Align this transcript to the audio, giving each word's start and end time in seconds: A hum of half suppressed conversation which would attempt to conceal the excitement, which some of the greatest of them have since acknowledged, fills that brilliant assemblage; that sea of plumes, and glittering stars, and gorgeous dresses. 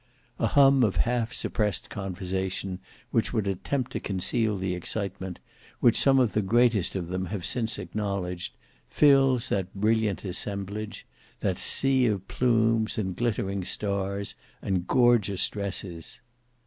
A 0.39 0.47
hum 0.47 0.83
of 0.83 0.95
half 0.95 1.31
suppressed 1.31 1.91
conversation 1.91 2.79
which 3.11 3.31
would 3.33 3.45
attempt 3.45 3.91
to 3.91 3.99
conceal 3.99 4.57
the 4.57 4.73
excitement, 4.73 5.39
which 5.79 5.95
some 5.95 6.17
of 6.17 6.33
the 6.33 6.41
greatest 6.41 6.95
of 6.95 7.09
them 7.09 7.27
have 7.27 7.45
since 7.45 7.77
acknowledged, 7.77 8.57
fills 8.89 9.49
that 9.49 9.71
brilliant 9.75 10.25
assemblage; 10.25 11.05
that 11.41 11.59
sea 11.59 12.07
of 12.07 12.27
plumes, 12.27 12.97
and 12.97 13.15
glittering 13.15 13.63
stars, 13.63 14.33
and 14.59 14.87
gorgeous 14.87 15.47
dresses. 15.49 16.21